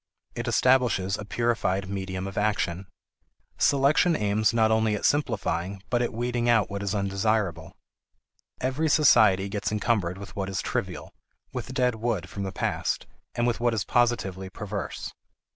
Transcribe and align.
It 0.33 0.47
establishes 0.47 1.15
a 1.15 1.25
purified 1.25 1.87
medium 1.87 2.25
of 2.25 2.35
action. 2.35 2.87
Selection 3.59 4.15
aims 4.15 4.51
not 4.51 4.71
only 4.71 4.95
at 4.95 5.05
simplifying 5.05 5.83
but 5.91 6.01
at 6.01 6.11
weeding 6.11 6.49
out 6.49 6.71
what 6.71 6.81
is 6.81 6.95
undesirable. 6.95 7.75
Every 8.59 8.89
society 8.89 9.47
gets 9.47 9.71
encumbered 9.71 10.17
with 10.17 10.35
what 10.35 10.49
is 10.49 10.59
trivial, 10.59 11.13
with 11.53 11.75
dead 11.75 11.93
wood 11.93 12.27
from 12.29 12.41
the 12.41 12.51
past, 12.51 13.05
and 13.35 13.45
with 13.45 13.59
what 13.59 13.75
is 13.75 13.83
positively 13.83 14.49
perverse. 14.49 15.13